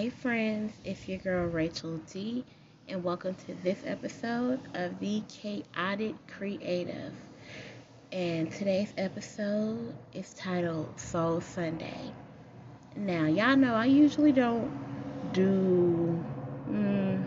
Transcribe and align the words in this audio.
Hey 0.00 0.08
friends, 0.08 0.72
it's 0.82 1.06
your 1.06 1.18
girl 1.18 1.46
Rachel 1.48 1.98
D, 2.10 2.42
and 2.88 3.04
welcome 3.04 3.34
to 3.34 3.54
this 3.62 3.82
episode 3.84 4.58
of 4.72 4.98
The 4.98 5.22
Chaotic 5.28 6.14
Creative. 6.26 7.12
And 8.10 8.50
today's 8.50 8.94
episode 8.96 9.94
is 10.14 10.32
titled 10.32 10.98
Soul 10.98 11.42
Sunday. 11.42 12.14
Now, 12.96 13.26
y'all 13.26 13.56
know 13.56 13.74
I 13.74 13.84
usually 13.84 14.32
don't 14.32 14.70
do 15.34 16.24
mm, 16.70 17.22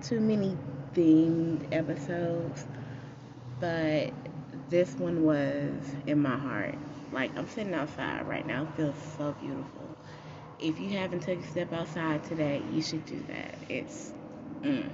too 0.00 0.20
many 0.20 0.56
themed 0.94 1.66
episodes, 1.72 2.66
but 3.58 4.12
this 4.68 4.94
one 4.94 5.24
was 5.24 5.96
in 6.06 6.22
my 6.22 6.36
heart. 6.36 6.78
Like, 7.10 7.36
I'm 7.36 7.48
sitting 7.48 7.74
outside 7.74 8.28
right 8.28 8.46
now, 8.46 8.62
it 8.62 8.76
feels 8.76 8.94
so 9.18 9.34
beautiful 9.40 9.90
if 10.60 10.78
you 10.80 10.90
haven't 10.98 11.20
took 11.20 11.38
a 11.40 11.46
step 11.48 11.72
outside 11.72 12.24
today, 12.24 12.62
you 12.72 12.82
should 12.82 13.04
do 13.06 13.20
that. 13.28 13.54
It's 13.68 14.12
mm, 14.62 14.88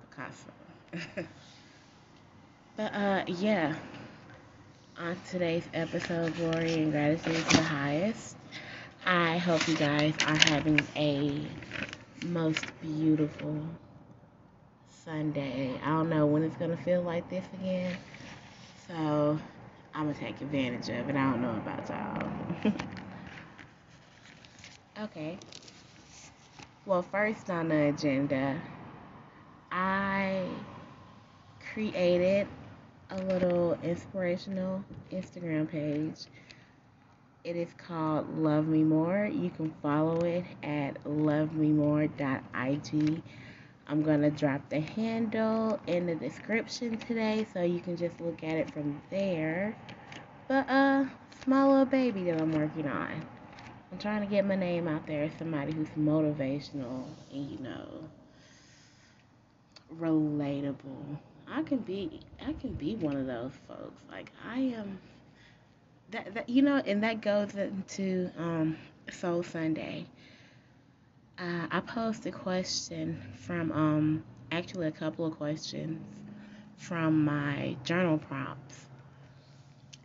Picasso. 0.00 0.52
but 2.76 2.94
uh, 2.94 3.24
yeah, 3.26 3.74
on 4.96 5.16
today's 5.30 5.68
episode, 5.74 6.34
glory 6.36 6.74
and 6.74 6.92
gratitude 6.92 7.46
to 7.48 7.56
the 7.56 7.62
highest. 7.62 8.36
I 9.06 9.38
hope 9.38 9.66
you 9.68 9.76
guys 9.76 10.14
are 10.26 10.36
having 10.36 10.88
a 10.96 11.46
most 12.22 12.66
beautiful 12.80 13.60
Sunday. 14.88 15.78
I 15.82 15.88
don't 15.88 16.08
know 16.08 16.26
when 16.26 16.42
it's 16.42 16.56
gonna 16.56 16.76
feel 16.76 17.02
like 17.02 17.28
this 17.28 17.44
again, 17.54 17.96
so 18.88 19.38
I'm 19.94 20.06
gonna 20.06 20.14
take 20.18 20.40
advantage 20.40 20.88
of 20.88 21.08
it. 21.08 21.16
I 21.16 21.30
don't 21.30 21.42
know 21.42 21.56
about 21.56 21.88
y'all. 21.88 22.72
Okay. 24.96 25.38
Well, 26.86 27.02
first 27.02 27.50
on 27.50 27.68
the 27.68 27.88
agenda, 27.88 28.60
I 29.72 30.46
created 31.72 32.46
a 33.10 33.16
little 33.22 33.76
inspirational 33.82 34.84
Instagram 35.10 35.68
page. 35.68 36.26
It 37.42 37.56
is 37.56 37.70
called 37.76 38.38
Love 38.38 38.68
Me 38.68 38.84
More. 38.84 39.28
You 39.32 39.50
can 39.50 39.74
follow 39.82 40.20
it 40.20 40.44
at 40.62 41.02
lovememore.ig. 41.02 42.12
I'm 43.88 44.02
going 44.04 44.22
to 44.22 44.30
drop 44.30 44.68
the 44.70 44.80
handle 44.80 45.80
in 45.88 46.06
the 46.06 46.14
description 46.14 46.98
today 46.98 47.44
so 47.52 47.62
you 47.62 47.80
can 47.80 47.96
just 47.96 48.20
look 48.20 48.44
at 48.44 48.58
it 48.58 48.72
from 48.72 49.02
there. 49.10 49.76
But, 50.46 50.70
uh, 50.70 51.06
small 51.42 51.70
little 51.70 51.84
baby 51.84 52.30
that 52.30 52.40
I'm 52.40 52.52
working 52.52 52.86
on. 52.86 53.33
I'm 53.94 54.00
trying 54.00 54.22
to 54.22 54.26
get 54.26 54.44
my 54.44 54.56
name 54.56 54.88
out 54.88 55.06
there 55.06 55.22
as 55.22 55.30
somebody 55.38 55.72
who's 55.72 55.86
motivational 55.96 57.04
and 57.32 57.48
you 57.48 57.58
know 57.60 57.86
relatable. 60.00 61.16
I 61.46 61.62
can 61.62 61.78
be 61.78 62.18
I 62.44 62.54
can 62.54 62.72
be 62.72 62.96
one 62.96 63.16
of 63.16 63.28
those 63.28 63.52
folks. 63.68 64.02
Like 64.10 64.32
I 64.44 64.58
am 64.58 64.98
that, 66.10 66.34
that 66.34 66.48
you 66.48 66.62
know, 66.62 66.82
and 66.84 67.04
that 67.04 67.20
goes 67.20 67.54
into 67.54 68.32
um, 68.36 68.76
Soul 69.12 69.44
Sunday. 69.44 70.06
Uh, 71.38 71.68
I 71.70 71.78
posed 71.78 72.26
a 72.26 72.32
question 72.32 73.22
from 73.46 73.70
um, 73.70 74.24
actually 74.50 74.88
a 74.88 74.92
couple 74.92 75.24
of 75.24 75.36
questions 75.36 76.04
from 76.78 77.24
my 77.24 77.76
journal 77.84 78.18
prompts. 78.18 78.86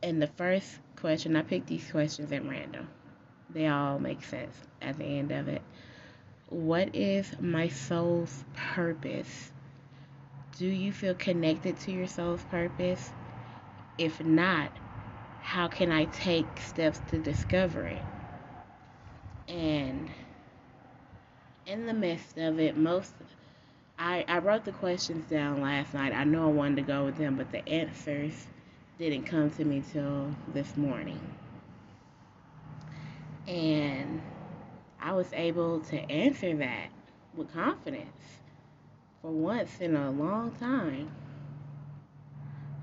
And 0.04 0.22
the 0.22 0.28
first 0.28 0.78
question, 0.96 1.36
I 1.36 1.42
picked 1.42 1.66
these 1.66 1.90
questions 1.90 2.32
at 2.32 2.48
random 2.48 2.88
they 3.54 3.68
all 3.68 4.00
make 4.00 4.24
sense 4.24 4.56
at 4.82 4.98
the 4.98 5.06
end 5.06 5.32
of 5.32 5.48
it. 5.48 5.62
What 6.50 6.96
is 6.96 7.32
my 7.40 7.68
soul's 7.68 8.44
purpose? 8.56 9.52
Do 10.58 10.68
you 10.68 10.92
feel 10.92 11.14
connected 11.14 11.80
to 11.82 11.92
your 11.92 12.08
soul's 12.08 12.44
purpose? 12.44 13.12
If 13.98 14.24
not, 14.24 14.72
how 15.42 15.68
can 15.68 15.92
I 15.92 16.06
take 16.06 16.60
steps 16.60 17.00
to 17.10 17.18
discover 17.20 17.86
it? 17.86 18.02
And 19.48 20.10
in 21.66 21.86
the 21.86 21.94
midst 21.94 22.38
of 22.38 22.60
it, 22.60 22.78
most 22.78 23.14
I, 23.98 24.24
I 24.28 24.40
wrote 24.40 24.64
the 24.64 24.72
questions 24.72 25.30
down 25.30 25.62
last 25.62 25.94
night. 25.94 26.14
I 26.14 26.24
know 26.24 26.46
I 26.46 26.52
wanted 26.52 26.78
to 26.78 26.82
go 26.84 27.06
with 27.06 27.18
them, 27.18 27.36
but 27.36 27.52
the 27.52 27.68
answers 27.68 28.48
didn't 28.98 29.26
come 29.26 29.50
to 29.52 29.66
me 29.66 29.84
till 29.92 30.34
this 30.54 30.78
morning 30.78 31.20
and 33.50 34.22
I 35.02 35.14
was 35.14 35.34
able 35.34 35.80
to 35.82 35.98
answer 36.12 36.56
that 36.58 36.90
with 37.36 37.52
confidence 37.52 38.42
for 39.22 39.32
once 39.32 39.82
in 39.82 39.96
a 39.96 40.12
long 40.12 40.52
time. 40.52 41.10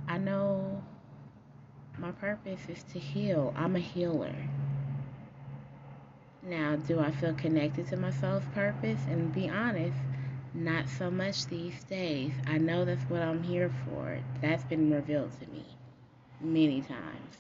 I 0.08 0.18
know 0.18 0.82
my 1.98 2.10
purpose 2.10 2.60
is 2.68 2.82
to 2.92 2.98
heal. 2.98 3.54
I'm 3.56 3.76
a 3.76 3.80
healer. 3.80 4.34
Now, 6.42 6.76
do 6.76 6.98
I 6.98 7.12
feel 7.12 7.34
connected 7.34 7.86
to 7.88 7.96
my 7.96 8.10
soul's 8.10 8.44
purpose? 8.52 9.00
And 9.08 9.32
be 9.32 9.48
honest, 9.48 9.96
not 10.52 10.88
so 10.88 11.10
much 11.10 11.46
these 11.46 11.84
days. 11.84 12.32
I 12.46 12.58
know 12.58 12.84
that's 12.84 13.02
what 13.04 13.22
I'm 13.22 13.42
here 13.42 13.70
for. 13.84 14.18
That's 14.40 14.64
been 14.64 14.92
revealed 14.92 15.30
to 15.40 15.46
me 15.48 15.64
many 16.40 16.80
times. 16.82 17.36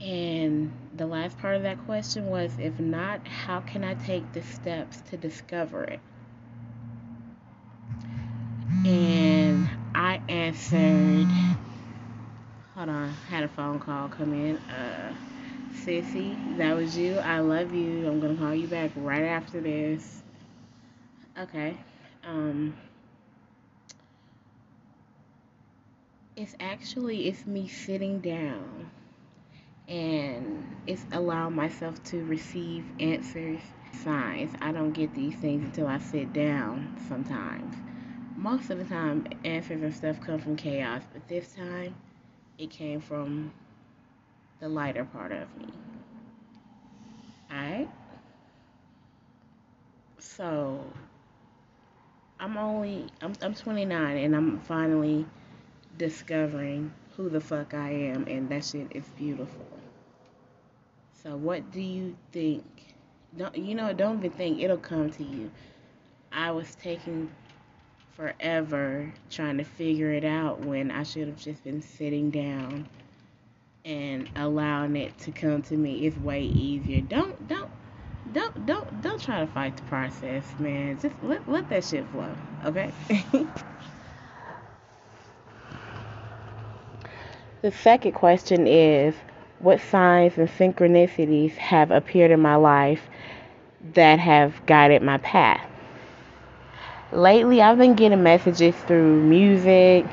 And 0.00 0.72
the 0.96 1.06
last 1.06 1.38
part 1.38 1.56
of 1.56 1.62
that 1.62 1.84
question 1.84 2.26
was 2.26 2.52
if 2.58 2.78
not, 2.78 3.26
how 3.26 3.60
can 3.60 3.82
I 3.82 3.94
take 3.94 4.32
the 4.32 4.42
steps 4.42 5.02
to 5.10 5.16
discover 5.16 5.84
it? 5.84 6.00
And 8.86 9.68
I 9.94 10.20
answered, 10.28 11.26
hold 12.74 12.88
on, 12.88 13.08
had 13.28 13.42
a 13.42 13.48
phone 13.48 13.80
call 13.80 14.08
come 14.08 14.32
in. 14.32 14.56
Uh, 14.58 15.12
Sissy, 15.74 16.56
that 16.58 16.76
was 16.76 16.96
you. 16.96 17.18
I 17.18 17.40
love 17.40 17.74
you. 17.74 18.06
I'm 18.06 18.20
going 18.20 18.36
to 18.36 18.42
call 18.42 18.54
you 18.54 18.68
back 18.68 18.92
right 18.96 19.24
after 19.24 19.60
this. 19.60 20.22
Okay. 21.38 21.76
Um, 22.24 22.76
it's 26.36 26.54
actually, 26.60 27.28
it's 27.28 27.46
me 27.46 27.66
sitting 27.66 28.20
down 28.20 28.90
and 29.88 30.76
it's 30.86 31.04
allowing 31.12 31.54
myself 31.54 32.02
to 32.04 32.22
receive 32.24 32.84
answers, 33.00 33.60
signs. 34.04 34.52
I 34.60 34.70
don't 34.72 34.92
get 34.92 35.14
these 35.14 35.34
things 35.36 35.64
until 35.64 35.86
I 35.86 35.98
sit 35.98 36.32
down 36.32 36.96
sometimes. 37.08 37.74
Most 38.36 38.70
of 38.70 38.78
the 38.78 38.84
time, 38.84 39.26
answers 39.44 39.82
and 39.82 39.94
stuff 39.94 40.20
come 40.20 40.38
from 40.38 40.56
chaos, 40.56 41.02
but 41.12 41.26
this 41.26 41.54
time 41.54 41.94
it 42.58 42.70
came 42.70 43.00
from 43.00 43.52
the 44.60 44.68
lighter 44.68 45.04
part 45.04 45.32
of 45.32 45.56
me. 45.56 45.72
Alright? 47.50 47.88
So, 50.18 50.84
I'm 52.38 52.58
only, 52.58 53.06
I'm, 53.22 53.32
I'm 53.42 53.54
29 53.54 54.16
and 54.18 54.36
I'm 54.36 54.60
finally 54.60 55.26
discovering 55.96 56.92
who 57.18 57.28
the 57.28 57.40
fuck 57.40 57.74
I 57.74 57.90
am, 57.90 58.26
and 58.28 58.48
that 58.48 58.64
shit 58.64 58.86
is 58.92 59.04
beautiful. 59.18 59.66
So, 61.22 61.36
what 61.36 61.70
do 61.72 61.82
you 61.82 62.16
think? 62.30 62.64
Don't 63.36 63.58
you 63.58 63.74
know? 63.74 63.92
Don't 63.92 64.18
even 64.18 64.30
think 64.30 64.62
it'll 64.62 64.78
come 64.78 65.10
to 65.10 65.24
you. 65.24 65.50
I 66.30 66.52
was 66.52 66.76
taking 66.76 67.30
forever 68.12 69.12
trying 69.30 69.58
to 69.58 69.64
figure 69.64 70.12
it 70.12 70.24
out 70.24 70.60
when 70.60 70.92
I 70.92 71.02
should 71.02 71.26
have 71.26 71.36
just 71.36 71.64
been 71.64 71.82
sitting 71.82 72.30
down 72.30 72.86
and 73.84 74.30
allowing 74.36 74.94
it 74.96 75.18
to 75.18 75.32
come 75.32 75.62
to 75.62 75.76
me. 75.76 76.06
It's 76.06 76.16
way 76.18 76.42
easier. 76.42 77.00
Don't 77.00 77.48
don't 77.48 77.70
don't 78.32 78.64
don't 78.64 79.02
don't 79.02 79.20
try 79.20 79.40
to 79.40 79.46
fight 79.48 79.76
the 79.76 79.82
process, 79.82 80.44
man. 80.60 81.00
Just 81.00 81.16
let 81.24 81.48
let 81.48 81.68
that 81.70 81.82
shit 81.84 82.06
flow, 82.10 82.30
okay? 82.64 82.92
the 87.62 87.72
second 87.72 88.12
question 88.12 88.66
is 88.66 89.14
what 89.58 89.80
signs 89.80 90.38
and 90.38 90.48
synchronicities 90.48 91.52
have 91.56 91.90
appeared 91.90 92.30
in 92.30 92.40
my 92.40 92.54
life 92.54 93.02
that 93.94 94.20
have 94.20 94.64
guided 94.66 95.02
my 95.02 95.18
path. 95.18 95.68
Lately, 97.10 97.60
I've 97.60 97.78
been 97.78 97.94
getting 97.94 98.22
messages 98.22 98.76
through 98.86 99.22
music, 99.22 100.06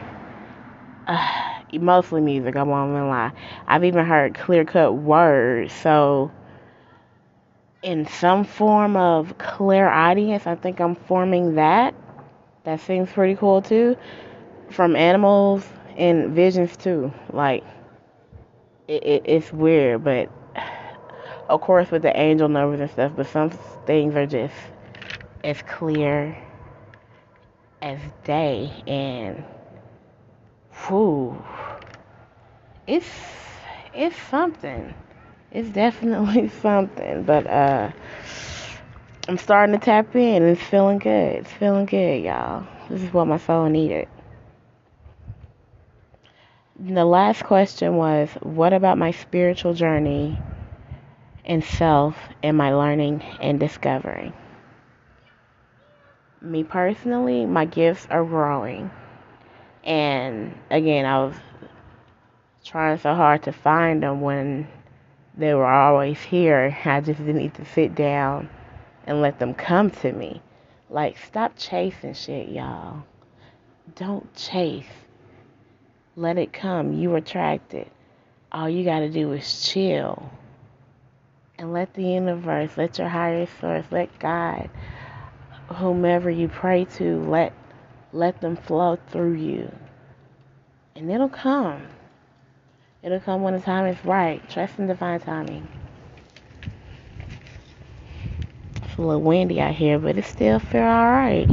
uh, 1.07 1.62
mostly 1.74 2.21
music, 2.21 2.56
I 2.56 2.63
won't 2.63 2.92
even 2.92 3.09
lie. 3.09 3.31
I've 3.68 3.83
even 3.83 4.06
heard 4.06 4.33
clear 4.33 4.65
cut 4.65 4.94
words. 4.94 5.74
So, 5.74 6.31
in 7.83 8.07
some 8.07 8.44
form 8.44 8.95
of 8.95 9.38
clairaudience, 9.38 10.48
I 10.48 10.56
think 10.56 10.80
I'm 10.80 10.95
forming 10.95 11.56
that. 11.56 11.94
That 12.63 12.80
seems 12.80 13.12
pretty 13.12 13.36
cool 13.36 13.62
too. 13.62 13.95
From 14.71 14.95
animals 14.95 15.68
and 15.97 16.31
visions 16.31 16.75
too. 16.77 17.13
Like, 17.31 17.63
it, 18.88 19.03
it, 19.03 19.21
it's 19.25 19.51
weird, 19.51 20.03
but 20.03 20.30
of 21.50 21.62
course, 21.62 21.92
with 21.92 22.01
the 22.01 22.18
angel 22.18 22.50
numbers 22.50 22.80
and 22.80 22.89
stuff, 22.89 23.12
but 23.15 23.27
some 23.27 23.51
things 23.86 24.15
are 24.15 24.25
just 24.25 24.56
as 25.44 25.62
clear 25.63 26.38
as 27.81 28.00
day. 28.24 28.71
And, 28.88 29.44
whew, 30.88 31.44
it's, 32.88 33.07
it's 33.94 34.15
something. 34.30 34.94
It's 35.51 35.69
definitely 35.69 36.50
something. 36.62 37.24
But, 37.24 37.48
uh, 37.48 37.91
I'm 39.27 39.38
starting 39.39 39.77
to 39.77 39.83
tap 39.83 40.15
in. 40.15 40.44
It's 40.44 40.62
feeling 40.62 41.00
good. 41.00 41.38
It's 41.38 41.51
feeling 41.51 41.86
good, 41.88 42.24
y'all. 42.24 42.68
This 42.89 43.01
is 43.01 43.12
what 43.12 43.25
my 43.25 43.38
soul 43.38 43.68
needed. 43.69 44.07
The 46.77 47.06
last 47.06 47.45
question 47.45 47.95
was 47.95 48.30
What 48.42 48.74
about 48.74 48.98
my 48.98 49.12
spiritual 49.12 49.74
journey 49.74 50.38
and 51.45 51.63
self 51.63 52.18
and 52.44 52.57
my 52.57 52.74
learning 52.74 53.22
and 53.39 53.57
discovering? 53.57 54.33
Me 56.42 56.66
personally, 56.66 57.45
my 57.45 57.63
gifts 57.63 58.06
are 58.10 58.25
growing. 58.25 58.92
And 59.86 60.54
again, 60.69 61.06
I 61.06 61.24
was 61.24 61.36
trying 62.66 62.98
so 62.98 63.16
hard 63.16 63.44
to 63.44 63.54
find 63.54 64.04
them 64.04 64.19
when 64.19 64.68
they 65.38 65.54
were 65.54 65.66
always 65.66 66.22
here. 66.22 66.77
I 66.83 67.00
just 67.00 67.19
didn't 67.19 67.38
need 67.38 67.54
to 67.54 67.63
sit 67.63 67.95
down 67.95 68.50
and 69.07 69.22
let 69.22 69.39
them 69.39 69.54
come 69.54 69.92
to 69.92 70.12
me. 70.12 70.42
Like, 70.89 71.18
stop 71.19 71.54
chasing 71.57 72.16
shit, 72.16 72.50
y'all. 72.50 73.04
Don't 73.95 74.36
chase. 74.36 75.04
Let 76.15 76.38
it 76.38 76.53
come. 76.53 76.94
You 76.94 77.15
attract 77.15 77.73
it. 77.73 77.91
All 78.51 78.69
you 78.69 78.85
got 78.85 79.00
to 79.00 79.09
do 79.09 79.33
is 79.33 79.63
chill. 79.63 80.31
And 81.57 81.73
let 81.73 81.94
the 81.94 82.03
universe, 82.03 82.71
let 82.77 82.97
your 82.97 83.09
higher 83.09 83.47
source, 83.59 83.85
let 83.91 84.17
God, 84.19 84.69
whomever 85.73 86.29
you 86.29 86.47
pray 86.47 86.85
to, 86.85 87.19
let 87.21 87.53
let 88.12 88.39
them 88.39 88.56
flow 88.56 88.97
through 89.12 89.33
you. 89.33 89.71
And 90.95 91.12
it'll 91.12 91.27
come. 91.27 91.85
It'll 93.03 93.19
come 93.19 93.41
when 93.41 93.53
the 93.53 93.59
time 93.59 93.85
is 93.88 93.97
right. 94.06 94.47
Trust 94.50 94.79
in 94.79 94.88
divine 94.88 95.19
timing. 95.19 95.67
It's 98.77 98.97
a 98.97 99.01
little 99.01 99.21
windy 99.21 99.59
out 99.59 99.75
here, 99.75 100.00
but 100.00 100.17
it 100.17 100.23
still 100.25 100.59
feel 100.59 100.81
alright. 100.81 101.50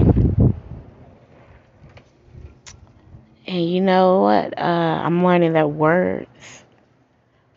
And 3.53 3.69
you 3.69 3.83
know 3.83 4.23
what? 4.23 4.59
Uh, 4.59 4.63
I'm 5.05 5.23
learning 5.23 5.53
that 5.53 5.71
words, 5.71 6.65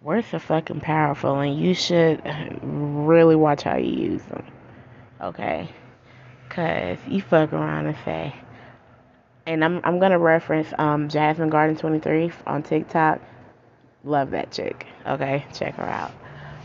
words 0.02 0.28
are 0.34 0.40
fucking 0.40 0.82
powerful, 0.82 1.40
and 1.40 1.58
you 1.58 1.74
should 1.74 2.22
really 2.62 3.38
watch 3.38 3.64
how 3.64 3.78
you 3.78 3.94
use 4.12 4.22
them. 4.24 4.46
Okay? 5.22 5.70
Cause 6.50 6.98
you 7.08 7.22
fuck 7.22 7.54
around 7.54 7.86
and 7.86 7.98
say, 8.04 8.36
and 9.46 9.64
I'm 9.64 9.80
I'm 9.86 10.00
gonna 10.00 10.20
reference 10.20 10.68
um 10.78 11.08
Jasmine 11.08 11.50
Garden 11.50 11.78
23 11.78 12.30
on 12.46 12.62
TikTok. 12.62 13.22
Love 14.04 14.32
that 14.32 14.52
chick. 14.52 14.86
Okay, 15.08 15.46
check 15.54 15.76
her 15.76 15.84
out. 15.84 16.12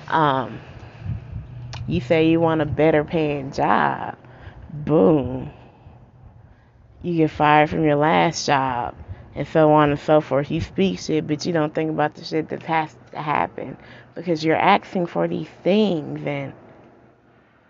Um, 0.09 0.59
you 1.87 2.01
say 2.01 2.29
you 2.29 2.41
want 2.41 2.63
a 2.63 2.67
better 2.67 3.05
paying 3.05 3.53
job. 3.53 4.19
Boom. 4.73 5.53
You 7.01 7.17
get 7.17 7.31
fired 7.31 7.71
from 7.71 7.85
your 7.85 7.95
last 7.95 8.45
job 8.45 8.97
and 9.41 9.49
so 9.49 9.73
on 9.73 9.89
and 9.89 9.99
so 9.99 10.21
forth. 10.21 10.51
You 10.51 10.61
speak 10.61 10.99
shit, 10.99 11.27
but 11.27 11.47
you 11.47 11.55
don't 11.55 11.75
think 11.75 11.91
about 11.91 12.15
the 12.15 12.23
shit 12.23 12.51
that 12.51 12.63
has 12.65 12.95
to 13.13 13.23
happen 13.23 13.75
because 14.15 14.45
you're 14.45 14.55
asking 14.55 15.07
for 15.07 15.27
these 15.27 15.49
things 15.65 16.21
and 16.27 16.53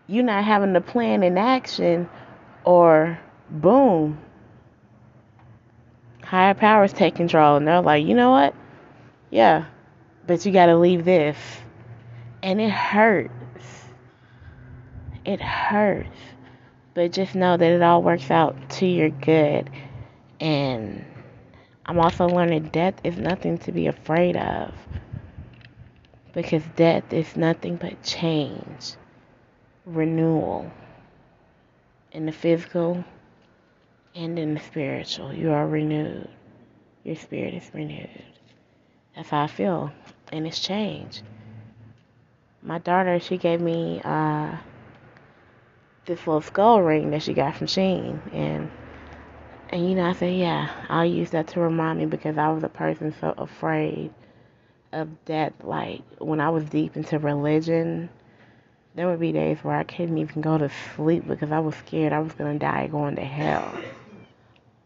you're 0.08 0.25
not 0.25 0.43
having 0.43 0.72
the 0.72 0.81
plan 0.81 1.22
in 1.22 1.38
action 1.38 2.08
or 2.64 3.20
boom. 3.49 4.19
Higher 6.25 6.55
powers 6.55 6.93
take 6.93 7.14
control 7.14 7.56
and 7.56 7.69
they're 7.69 7.81
like, 7.81 8.05
you 8.05 8.17
know 8.17 8.32
what? 8.32 8.52
Yeah, 9.31 9.67
but 10.26 10.44
you 10.44 10.50
gotta 10.50 10.76
leave 10.76 11.05
this. 11.05 11.38
And 12.43 12.61
it 12.61 12.72
hurts. 12.72 13.31
It 15.25 15.40
hurts. 15.40 16.19
But 16.94 17.12
just 17.12 17.37
know 17.37 17.56
that 17.56 17.70
it 17.70 17.81
all 17.81 18.02
works 18.02 18.28
out 18.28 18.56
to 18.70 18.87
your 18.87 19.11
good. 19.11 19.70
And 20.40 21.05
I'm 21.90 21.98
also 21.98 22.28
learning 22.28 22.69
death 22.69 22.94
is 23.02 23.16
nothing 23.16 23.58
to 23.58 23.72
be 23.72 23.88
afraid 23.88 24.37
of. 24.37 24.72
Because 26.32 26.62
death 26.76 27.12
is 27.12 27.37
nothing 27.37 27.75
but 27.75 28.00
change, 28.04 28.94
renewal 29.84 30.70
in 32.12 32.26
the 32.26 32.32
physical 32.32 33.04
and 34.14 34.38
in 34.38 34.54
the 34.54 34.60
spiritual. 34.60 35.34
You 35.34 35.50
are 35.50 35.66
renewed. 35.66 36.28
Your 37.02 37.16
spirit 37.16 37.54
is 37.54 37.69
renewed. 37.75 38.22
That's 39.16 39.31
how 39.31 39.43
I 39.43 39.46
feel. 39.48 39.90
And 40.31 40.46
it's 40.46 40.60
changed. 40.60 41.22
My 42.62 42.78
daughter, 42.78 43.19
she 43.19 43.36
gave 43.36 43.60
me 43.60 44.00
uh, 44.04 44.56
this 46.04 46.25
little 46.25 46.40
skull 46.40 46.82
ring 46.82 47.10
that 47.10 47.25
she 47.25 47.34
got 47.34 47.56
from 47.56 47.66
Shein. 47.66 48.20
And 48.32 48.70
and 49.70 49.88
you 49.88 49.94
know, 49.94 50.05
I 50.05 50.12
said, 50.14 50.34
yeah, 50.34 50.69
I'll 50.88 51.05
use 51.05 51.31
that 51.31 51.46
to 51.49 51.61
remind 51.61 52.00
me 52.00 52.06
because 52.06 52.37
I 52.37 52.49
was 52.50 52.64
a 52.64 52.69
person 52.69 53.14
so 53.20 53.32
afraid 53.38 54.12
of 54.93 55.25
death. 55.25 55.52
Like 55.62 56.02
when 56.19 56.40
I 56.40 56.50
was 56.50 56.64
deep 56.64 56.96
into 56.96 57.20
religion, 57.20 58.11
there 58.96 59.06
would 59.06 59.20
be 59.20 59.31
days 59.31 59.58
where 59.62 59.76
I 59.76 59.84
couldn't 59.84 60.19
even 60.19 60.43
go 60.43 60.58
to 60.58 60.70
sleep 60.96 61.26
because 61.26 61.52
I 61.52 61.61
was 61.61 61.76
scared 61.76 62.12
I 62.12 62.19
was 62.19 62.32
gonna 62.32 62.58
die 62.58 62.88
going 62.88 63.14
to 63.14 63.25
hell. 63.25 63.72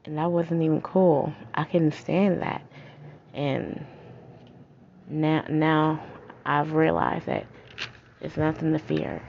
And 0.04 0.18
that 0.18 0.30
wasn't 0.30 0.62
even 0.62 0.82
cool. 0.82 1.32
I 1.54 1.64
couldn't 1.64 1.94
stand 1.94 2.42
that. 2.42 2.62
And 3.32 3.86
now 5.08 5.44
now 5.48 6.04
I've 6.44 6.74
realized 6.74 7.24
that 7.26 7.46
it's 8.20 8.36
nothing 8.36 8.72
to 8.72 8.78
fear. 8.78 9.22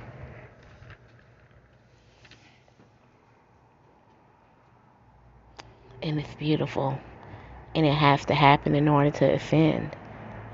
And 6.05 6.19
it's 6.19 6.35
beautiful. 6.35 6.97
And 7.73 7.85
it 7.85 7.93
has 7.93 8.23
to 8.25 8.35
happen 8.35 8.75
in 8.75 8.87
order 8.87 9.11
to 9.11 9.33
ascend. 9.33 9.95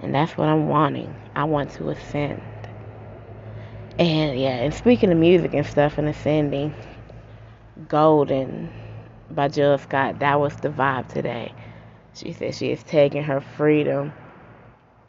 And 0.01 0.15
that's 0.15 0.35
what 0.37 0.47
I'm 0.47 0.69
wanting. 0.69 1.13
I 1.35 1.43
want 1.43 1.71
to 1.71 1.89
ascend. 1.89 2.41
And 3.99 4.39
yeah, 4.39 4.55
and 4.61 4.73
speaking 4.73 5.11
of 5.11 5.17
music 5.17 5.53
and 5.53 5.65
stuff 5.65 5.97
and 5.97 6.07
ascending, 6.07 6.73
Golden 7.87 8.71
by 9.29 9.49
Jill 9.49 9.77
Scott, 9.77 10.19
that 10.19 10.39
was 10.39 10.55
the 10.55 10.69
vibe 10.69 11.09
today. 11.09 11.53
She 12.13 12.31
said 12.31 12.55
she 12.55 12.71
is 12.71 12.81
taking 12.83 13.23
her 13.23 13.41
freedom, 13.41 14.13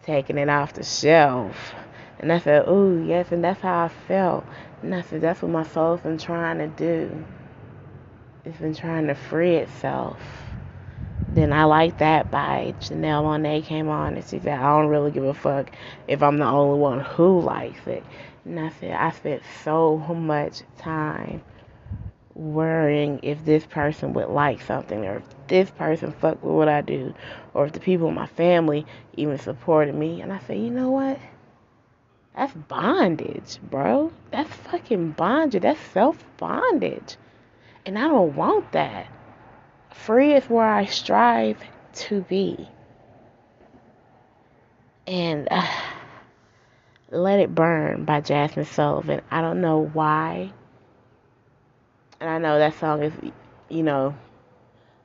taking 0.02 0.38
it 0.38 0.49
off 0.49 0.75
the 0.75 0.82
shelf. 0.82 1.72
And 2.18 2.32
I 2.32 2.38
said, 2.38 2.68
ooh, 2.68 3.04
yes, 3.06 3.32
and 3.32 3.42
that's 3.42 3.61
how 3.61 3.84
I 3.84 3.88
felt. 3.88 4.44
And 4.82 4.94
I 4.94 5.02
said, 5.02 5.20
that's 5.20 5.40
what 5.40 5.50
my 5.50 5.64
soul's 5.64 6.00
been 6.00 6.18
trying 6.18 6.58
to 6.58 6.68
do 6.68 7.25
it's 8.44 8.58
been 8.58 8.75
trying 8.75 9.06
to 9.06 9.14
free 9.14 9.56
itself. 9.56 10.18
Then 11.28 11.52
I 11.52 11.64
like 11.64 11.99
that 11.99 12.30
by 12.30 12.75
Janelle 12.80 13.22
Monáe 13.22 13.64
came 13.64 13.88
on 13.88 14.14
and 14.14 14.25
she 14.25 14.38
said, 14.40 14.58
I 14.58 14.78
don't 14.78 14.88
really 14.88 15.11
give 15.11 15.25
a 15.25 15.32
fuck 15.32 15.70
if 16.08 16.22
I'm 16.22 16.38
the 16.38 16.44
only 16.44 16.78
one 16.78 17.00
who 17.00 17.40
likes 17.40 17.87
it. 17.87 18.04
And 18.44 18.58
I 18.58 18.70
said, 18.80 18.92
I 18.92 19.11
spent 19.12 19.42
so 19.64 19.96
much 19.96 20.62
time 20.78 21.42
worrying 22.34 23.20
if 23.22 23.44
this 23.44 23.64
person 23.64 24.12
would 24.14 24.28
like 24.28 24.61
something 24.62 25.06
or 25.06 25.18
if 25.18 25.25
this 25.46 25.70
person 25.70 26.12
fuck 26.12 26.42
with 26.42 26.54
what 26.54 26.68
I 26.68 26.80
do 26.80 27.14
or 27.54 27.66
if 27.66 27.72
the 27.72 27.80
people 27.80 28.08
in 28.08 28.14
my 28.14 28.26
family 28.26 28.84
even 29.16 29.38
supported 29.38 29.94
me. 29.94 30.20
And 30.20 30.32
I 30.32 30.40
said, 30.40 30.58
you 30.58 30.70
know 30.70 30.90
what? 30.90 31.18
That's 32.34 32.52
bondage, 32.52 33.58
bro. 33.62 34.12
That's 34.30 34.52
fucking 34.54 35.12
bondage. 35.12 35.62
That's 35.62 35.80
self 35.92 36.25
bondage. 36.38 37.16
And 37.84 37.98
I 37.98 38.02
don't 38.02 38.36
want 38.36 38.72
that. 38.72 39.08
Free 39.92 40.34
is 40.34 40.44
where 40.44 40.68
I 40.68 40.84
strive 40.84 41.58
to 41.94 42.22
be. 42.22 42.68
And 45.06 45.48
uh, 45.50 45.66
Let 47.10 47.40
It 47.40 47.54
Burn 47.54 48.04
by 48.04 48.20
Jazmine 48.20 48.66
Sullivan. 48.66 49.20
I 49.30 49.40
don't 49.40 49.60
know 49.60 49.90
why. 49.92 50.52
And 52.20 52.30
I 52.30 52.38
know 52.38 52.58
that 52.58 52.78
song 52.78 53.02
is, 53.02 53.12
you 53.68 53.82
know, 53.82 54.14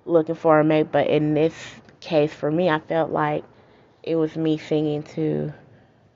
looking 0.06 0.36
for 0.36 0.60
a 0.60 0.64
mate, 0.64 0.92
but 0.92 1.08
in 1.08 1.34
this 1.34 1.56
case, 2.00 2.32
for 2.32 2.50
me, 2.50 2.70
I 2.70 2.80
felt 2.80 3.12
like 3.12 3.44
it 4.04 4.16
was 4.16 4.38
me 4.38 4.58
singing 4.58 5.04
to 5.04 5.52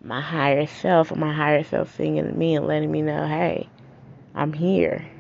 my 0.01 0.21
higher 0.21 0.65
self, 0.65 1.15
my 1.15 1.33
higher 1.33 1.63
self 1.63 1.95
singing 1.95 2.25
to 2.25 2.31
me 2.31 2.55
and 2.55 2.67
letting 2.67 2.91
me 2.91 3.01
know, 3.01 3.27
hey, 3.27 3.67
I'm 4.33 4.53
here. 4.53 5.10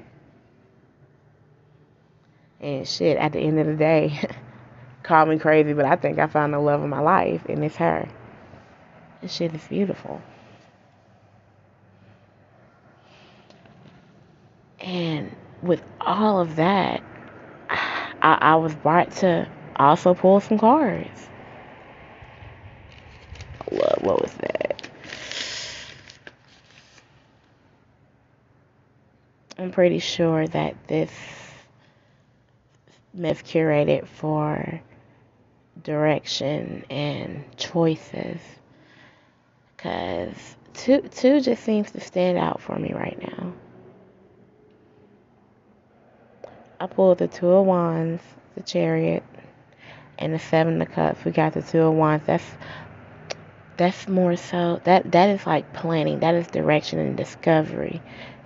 And 2.61 2.87
shit, 2.87 3.17
at 3.17 3.33
the 3.33 3.39
end 3.39 3.59
of 3.59 3.65
the 3.65 3.73
day, 3.73 4.19
call 5.03 5.25
me 5.25 5.39
crazy, 5.39 5.73
but 5.73 5.85
I 5.85 5.95
think 5.95 6.19
I 6.19 6.27
found 6.27 6.53
the 6.53 6.59
love 6.59 6.83
of 6.83 6.89
my 6.89 6.99
life, 6.99 7.43
and 7.49 7.63
it's 7.65 7.75
her. 7.77 8.07
This 9.21 9.33
shit 9.33 9.53
is 9.55 9.63
beautiful. 9.67 10.21
And 14.79 15.35
with 15.63 15.81
all 15.99 16.39
of 16.39 16.55
that, 16.57 17.01
I, 17.69 18.37
I 18.41 18.55
was 18.55 18.75
brought 18.75 19.11
to 19.17 19.49
also 19.75 20.13
pull 20.13 20.39
some 20.39 20.59
cards. 20.59 21.27
What, 23.69 24.03
what 24.03 24.21
was 24.21 24.33
that? 24.33 24.87
I'm 29.57 29.71
pretty 29.71 29.99
sure 29.99 30.47
that 30.47 30.75
this 30.87 31.11
myth 33.13 33.43
curated 33.45 34.07
for 34.07 34.81
direction 35.83 36.85
and 36.89 37.45
choices 37.57 38.39
because 39.75 40.35
two 40.73 41.01
two 41.03 41.41
just 41.41 41.63
seems 41.63 41.91
to 41.91 41.99
stand 41.99 42.37
out 42.37 42.61
for 42.61 42.77
me 42.77 42.93
right 42.93 43.19
now. 43.21 43.53
I 46.79 46.87
pulled 46.87 47.19
the 47.19 47.27
two 47.27 47.49
of 47.49 47.65
wands, 47.65 48.23
the 48.55 48.63
chariot, 48.63 49.23
and 50.19 50.33
the 50.33 50.39
seven 50.39 50.81
of 50.81 50.91
cups. 50.91 51.23
We 51.25 51.31
got 51.31 51.53
the 51.53 51.61
two 51.61 51.81
of 51.81 51.93
wands. 51.93 52.25
That's 52.25 52.45
that's 53.77 54.07
more 54.07 54.35
so 54.35 54.81
that 54.83 55.11
that 55.11 55.29
is 55.29 55.45
like 55.47 55.73
planning. 55.73 56.19
That 56.19 56.35
is 56.35 56.47
direction 56.47 56.99
and 56.99 57.17
discovery. 57.17 58.01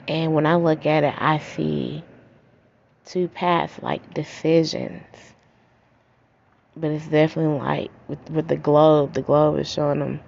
And 0.07 0.34
when 0.34 0.45
I 0.45 0.55
look 0.55 0.86
at 0.86 1.03
it, 1.03 1.15
I 1.17 1.39
see 1.39 2.03
two 3.05 3.27
paths 3.27 3.81
like 3.81 4.13
decisions. 4.13 5.03
But 6.75 6.91
it's 6.91 7.07
definitely 7.07 7.57
like 7.59 7.91
with 8.07 8.29
with 8.29 8.47
the 8.47 8.57
globe. 8.57 9.13
The 9.13 9.21
globe 9.21 9.59
is 9.59 9.71
showing 9.71 10.00
them 10.00 10.19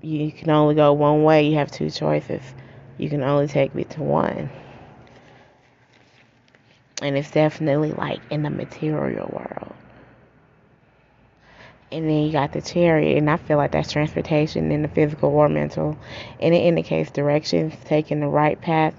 you 0.00 0.30
can 0.30 0.50
only 0.50 0.74
go 0.74 0.92
one 0.92 1.24
way. 1.24 1.48
You 1.48 1.56
have 1.56 1.70
two 1.70 1.90
choices. 1.90 2.42
You 2.98 3.08
can 3.08 3.22
only 3.22 3.48
take 3.48 3.74
me 3.74 3.84
to 3.84 4.02
one. 4.02 4.50
And 7.02 7.16
it's 7.16 7.30
definitely 7.30 7.92
like 7.92 8.20
in 8.30 8.42
the 8.42 8.50
material 8.50 9.28
world. 9.32 9.74
And 11.90 12.08
then 12.08 12.24
you 12.24 12.32
got 12.32 12.52
the 12.52 12.60
chariot, 12.60 13.16
and 13.16 13.30
I 13.30 13.38
feel 13.38 13.56
like 13.56 13.72
that's 13.72 13.90
transportation 13.90 14.70
in 14.70 14.82
the 14.82 14.88
physical 14.88 15.30
or 15.30 15.48
mental. 15.48 15.96
And 16.38 16.54
it 16.54 16.58
indicates 16.58 17.10
directions, 17.10 17.74
taking 17.86 18.20
the 18.20 18.28
right 18.28 18.60
path, 18.60 18.94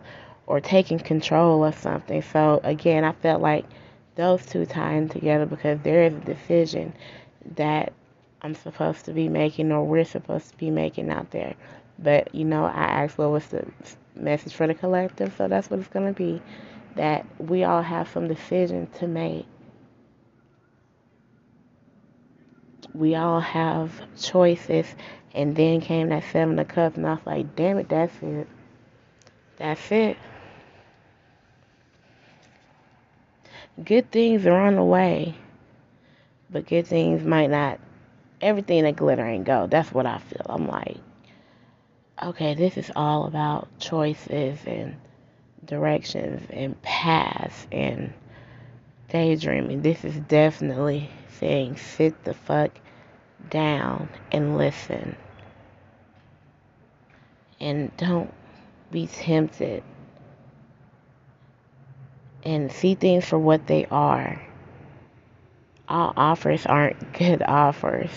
or 0.50 0.60
taking 0.60 0.98
control 0.98 1.64
of 1.64 1.78
something. 1.78 2.24
So 2.24 2.60
again, 2.64 3.06
I 3.06 3.14
felt 3.14 3.40
like 3.40 3.66
those 4.16 4.46
two 4.46 4.66
tie 4.66 4.96
in 4.96 5.08
together 5.08 5.46
because 5.46 5.80
there 5.84 6.04
is 6.04 6.14
a 6.14 6.20
decision 6.20 6.92
that 7.56 7.94
I'm 8.42 8.56
supposed 8.56 9.06
to 9.06 9.14
be 9.14 9.30
making 9.30 9.72
or 9.72 9.86
we're 9.86 10.04
supposed 10.04 10.50
to 10.50 10.58
be 10.58 10.72
making 10.72 11.12
out 11.12 11.30
there. 11.30 11.54
But 12.00 12.34
you 12.34 12.46
know, 12.46 12.66
I 12.66 13.04
asked 13.04 13.20
what 13.20 13.30
was 13.30 13.46
the 13.46 13.66
message 14.16 14.54
for 14.54 14.66
the 14.66 14.74
collective, 14.74 15.34
so 15.38 15.48
that's 15.48 15.70
what 15.70 15.80
it's 15.80 15.90
gonna 15.90 16.14
be. 16.14 16.42
That 16.96 17.26
we 17.38 17.64
all 17.64 17.84
have 17.84 18.10
some 18.10 18.28
decision 18.28 18.88
to 18.98 19.08
make. 19.08 19.46
We 22.96 23.14
all 23.16 23.40
have 23.40 23.92
choices, 24.20 24.88
and 25.36 25.56
then 25.56 25.80
came 25.80 26.10
that 26.10 26.24
seven 26.32 26.58
of 26.58 26.68
cups, 26.68 26.98
and 26.98 27.06
I 27.06 27.14
was 27.14 27.26
like, 27.26 27.56
damn 27.56 27.78
it, 27.78 27.88
that's 27.88 28.16
it. 28.24 28.48
That's 29.58 29.92
it. 29.92 30.18
Good 33.84 34.12
things 34.12 34.46
are 34.46 34.60
on 34.60 34.76
the 34.76 34.84
way, 34.84 35.36
but 36.50 36.68
good 36.68 36.88
things 36.88 37.24
might 37.24 37.50
not 37.50 37.80
everything 38.42 38.84
that 38.84 38.96
glitter 38.96 39.26
ain't 39.26 39.46
gold. 39.46 39.72
That's 39.72 39.92
what 39.92 40.06
I 40.06 40.20
feel. 40.20 40.46
I'm 40.46 40.68
like, 40.68 40.98
okay, 42.22 42.56
this 42.56 42.78
is 42.78 42.92
all 42.96 43.26
about 43.26 43.68
choices 43.80 44.60
and 44.66 44.96
directions 45.66 46.42
and 46.50 46.82
paths 46.82 47.68
and 47.72 48.14
daydreaming. 49.10 49.82
This 49.82 50.04
is 50.04 50.16
definitely 50.22 51.10
saying 51.40 51.78
sit 51.78 52.24
the 52.24 52.34
fuck 52.34 52.72
down 53.50 54.10
and 54.32 54.58
listen. 54.58 55.16
And 57.60 57.96
don't 57.98 58.34
be 58.92 59.08
tempted. 59.08 59.84
And 62.44 62.72
see 62.72 62.96
things 62.96 63.26
for 63.26 63.38
what 63.38 63.68
they 63.68 63.86
are 63.86 64.42
all 65.90 66.14
offers 66.16 66.66
aren't 66.66 67.14
good 67.18 67.42
offers. 67.42 68.12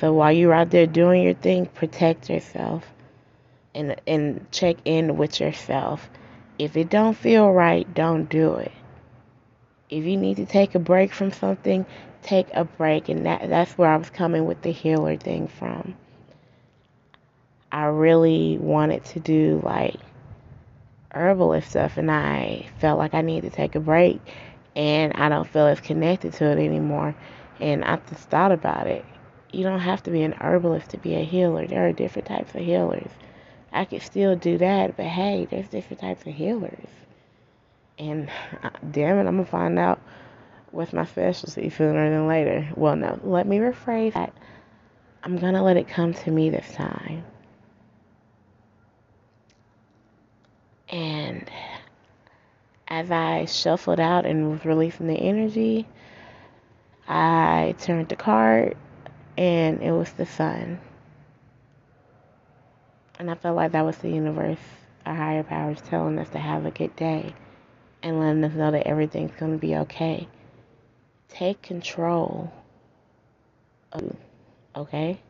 So 0.00 0.12
while 0.12 0.32
you're 0.32 0.52
out 0.52 0.70
there 0.70 0.86
doing 0.86 1.22
your 1.22 1.34
thing, 1.34 1.66
protect 1.66 2.28
yourself 2.28 2.84
and 3.74 3.96
and 4.06 4.50
check 4.50 4.76
in 4.84 5.16
with 5.16 5.40
yourself. 5.40 6.10
If 6.58 6.76
it 6.76 6.90
don't 6.90 7.16
feel 7.16 7.50
right, 7.50 7.92
don't 7.94 8.28
do 8.28 8.56
it. 8.56 8.72
If 9.88 10.04
you 10.04 10.16
need 10.16 10.36
to 10.36 10.46
take 10.46 10.74
a 10.74 10.78
break 10.78 11.12
from 11.12 11.32
something, 11.32 11.86
take 12.22 12.48
a 12.52 12.64
break 12.64 13.08
and 13.08 13.26
that 13.26 13.48
that's 13.48 13.76
where 13.78 13.90
I 13.90 13.96
was 13.96 14.10
coming 14.10 14.44
with 14.44 14.62
the 14.62 14.72
healer 14.72 15.16
thing 15.16 15.48
from. 15.48 15.94
I 17.72 17.84
really 17.84 18.58
wanted 18.58 19.04
to 19.06 19.20
do 19.20 19.60
like 19.64 19.96
herbalist 21.12 21.70
stuff 21.70 21.96
and 21.96 22.10
I 22.10 22.66
felt 22.78 22.98
like 22.98 23.14
I 23.14 23.22
needed 23.22 23.50
to 23.50 23.56
take 23.56 23.74
a 23.74 23.80
break 23.80 24.20
and 24.76 25.12
I 25.14 25.28
don't 25.28 25.48
feel 25.48 25.66
as 25.66 25.80
connected 25.80 26.32
to 26.34 26.44
it 26.44 26.58
anymore. 26.58 27.14
And 27.58 27.84
I 27.84 27.96
just 28.08 28.28
thought 28.30 28.52
about 28.52 28.86
it. 28.86 29.04
You 29.52 29.64
don't 29.64 29.80
have 29.80 30.02
to 30.04 30.10
be 30.10 30.22
an 30.22 30.34
herbalist 30.34 30.90
to 30.90 30.98
be 30.98 31.14
a 31.14 31.24
healer. 31.24 31.66
There 31.66 31.86
are 31.86 31.92
different 31.92 32.28
types 32.28 32.54
of 32.54 32.60
healers. 32.60 33.10
I 33.72 33.84
could 33.84 34.02
still 34.02 34.36
do 34.36 34.58
that, 34.58 34.96
but 34.96 35.06
hey, 35.06 35.46
there's 35.50 35.68
different 35.68 36.00
types 36.00 36.26
of 36.26 36.34
healers. 36.34 36.86
And 37.98 38.30
uh, 38.62 38.70
damn 38.90 39.18
it, 39.18 39.28
I'm 39.28 39.36
gonna 39.36 39.44
find 39.44 39.78
out 39.78 40.00
what's 40.70 40.92
my 40.92 41.04
specialty 41.04 41.70
sooner 41.70 42.10
than 42.10 42.26
later. 42.26 42.68
Well, 42.76 42.96
no, 42.96 43.20
let 43.22 43.46
me 43.46 43.58
rephrase 43.58 44.14
that. 44.14 44.32
I'm 45.22 45.36
gonna 45.36 45.62
let 45.62 45.76
it 45.76 45.88
come 45.88 46.14
to 46.14 46.30
me 46.30 46.50
this 46.50 46.72
time. 46.72 47.24
And 50.90 51.48
as 52.88 53.10
I 53.10 53.44
shuffled 53.44 54.00
out 54.00 54.26
and 54.26 54.50
was 54.50 54.64
releasing 54.64 55.06
the 55.06 55.14
energy, 55.14 55.86
I 57.08 57.74
turned 57.78 58.08
the 58.08 58.16
card 58.16 58.76
and 59.38 59.82
it 59.82 59.92
was 59.92 60.12
the 60.12 60.26
sun. 60.26 60.80
And 63.18 63.30
I 63.30 63.34
felt 63.34 63.56
like 63.56 63.72
that 63.72 63.84
was 63.84 63.98
the 63.98 64.10
universe, 64.10 64.58
our 65.06 65.14
higher 65.14 65.44
powers 65.44 65.80
telling 65.82 66.18
us 66.18 66.28
to 66.30 66.38
have 66.38 66.66
a 66.66 66.70
good 66.70 66.96
day 66.96 67.34
and 68.02 68.18
letting 68.18 68.42
us 68.44 68.54
know 68.54 68.70
that 68.70 68.86
everything's 68.86 69.36
going 69.38 69.52
to 69.52 69.58
be 69.58 69.76
okay. 69.76 70.26
Take 71.28 71.62
control. 71.62 72.52
Okay? 74.74 75.20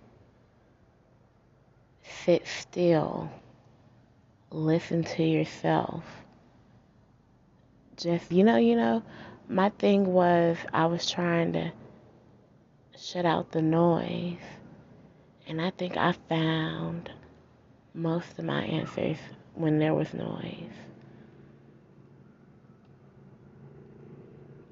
Sit 2.25 2.47
still. 2.47 3.31
Listen 4.50 5.04
to 5.04 5.23
yourself. 5.23 6.04
Just 7.97 8.33
you 8.33 8.45
know 8.45 8.57
you 8.57 8.76
know 8.76 9.02
my 9.49 9.69
thing 9.69 10.07
was 10.07 10.57
i 10.73 10.87
was 10.87 11.11
trying 11.11 11.52
to 11.52 11.73
shut 12.97 13.26
out 13.26 13.50
the 13.50 13.61
noise 13.61 14.38
and 15.47 15.61
i 15.61 15.71
think 15.71 15.97
i 15.97 16.12
found 16.28 17.11
most 17.95 18.38
of 18.38 18.45
my 18.45 18.62
answers 18.62 19.19
when 19.54 19.78
there 19.78 19.95
was 19.95 20.14
noise. 20.14 20.73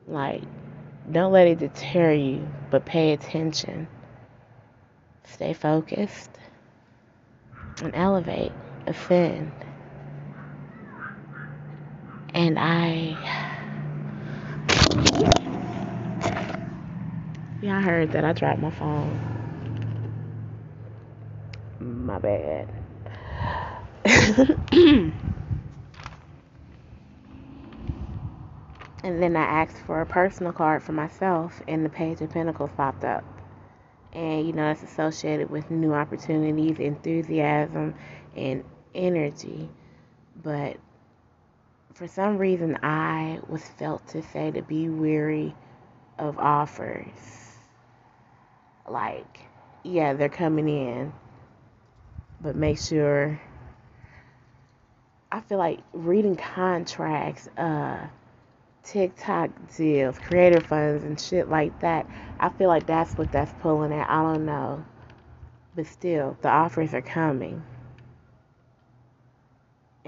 Like 0.06 0.42
don't 1.10 1.32
let 1.32 1.46
it 1.46 1.58
deter 1.58 2.12
you 2.12 2.48
but 2.70 2.84
pay 2.84 3.12
attention. 3.12 3.88
Stay 5.24 5.52
focused 5.52 6.30
and 7.82 7.94
elevate 7.94 8.52
ascend 8.86 9.52
and 12.34 12.58
I. 12.58 13.16
Yeah, 17.60 17.78
I 17.78 17.80
heard 17.80 18.12
that 18.12 18.24
I 18.24 18.32
dropped 18.32 18.60
my 18.60 18.70
phone. 18.70 19.18
My 21.80 22.18
bad. 22.18 22.68
and 24.04 25.12
then 29.02 29.36
I 29.36 29.42
asked 29.42 29.78
for 29.86 30.00
a 30.00 30.06
personal 30.06 30.52
card 30.52 30.82
for 30.82 30.92
myself, 30.92 31.60
and 31.66 31.84
the 31.84 31.88
Page 31.88 32.20
of 32.20 32.30
Pentacles 32.30 32.70
popped 32.76 33.04
up. 33.04 33.24
And 34.12 34.46
you 34.46 34.52
know, 34.52 34.70
it's 34.70 34.82
associated 34.82 35.50
with 35.50 35.70
new 35.70 35.92
opportunities, 35.92 36.78
enthusiasm, 36.78 37.94
and 38.36 38.64
energy. 38.94 39.68
But 40.42 40.76
for 41.98 42.06
some 42.06 42.38
reason, 42.38 42.78
I 42.84 43.40
was 43.48 43.66
felt 43.66 44.06
to 44.08 44.22
say 44.22 44.52
to 44.52 44.62
be 44.62 44.88
weary 44.88 45.52
of 46.16 46.38
offers. 46.38 47.56
Like, 48.88 49.40
yeah, 49.82 50.12
they're 50.12 50.28
coming 50.28 50.68
in, 50.68 51.12
but 52.40 52.54
make 52.54 52.78
sure 52.78 53.40
I 55.32 55.40
feel 55.40 55.58
like 55.58 55.80
reading 55.92 56.36
contracts, 56.36 57.48
uh, 57.58 58.06
TikTok 58.84 59.50
deals, 59.76 60.20
creator 60.20 60.60
funds, 60.60 61.02
and 61.02 61.20
shit 61.20 61.50
like 61.50 61.80
that. 61.80 62.06
I 62.38 62.48
feel 62.50 62.68
like 62.68 62.86
that's 62.86 63.18
what 63.18 63.32
that's 63.32 63.52
pulling 63.60 63.92
at. 63.92 64.08
I 64.08 64.22
don't 64.22 64.46
know. 64.46 64.84
But 65.74 65.86
still, 65.86 66.38
the 66.42 66.48
offers 66.48 66.94
are 66.94 67.02
coming. 67.02 67.64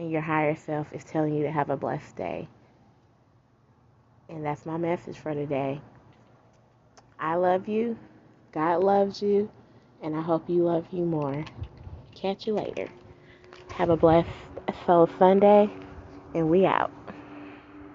And 0.01 0.11
your 0.11 0.23
higher 0.23 0.57
self 0.57 0.95
is 0.95 1.05
telling 1.05 1.35
you 1.35 1.43
to 1.43 1.51
have 1.51 1.69
a 1.69 1.77
blessed 1.77 2.17
day. 2.17 2.49
And 4.31 4.43
that's 4.43 4.65
my 4.65 4.79
message 4.79 5.19
for 5.19 5.35
today. 5.35 5.83
I 7.19 7.35
love 7.35 7.69
you. 7.69 7.99
God 8.51 8.83
loves 8.83 9.21
you. 9.21 9.51
And 10.03 10.17
I 10.17 10.23
hope 10.23 10.49
you 10.49 10.65
love 10.65 10.87
you 10.91 11.05
more. 11.05 11.45
Catch 12.15 12.47
you 12.47 12.55
later. 12.55 12.89
Have 13.73 13.91
a 13.91 13.97
blessed 13.99 14.31
Soul 14.87 15.07
Sunday. 15.19 15.69
And 16.35 16.49
we 16.49 16.65
out. 16.65 16.91